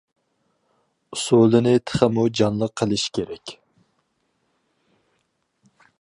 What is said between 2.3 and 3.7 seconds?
جانلىق قىلىش كېرەك.